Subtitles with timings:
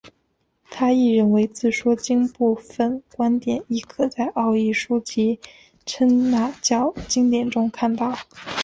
[0.71, 5.39] 他亦认为自说经部份观点亦可在奥义书及
[5.85, 8.17] 耆那教经典中见到。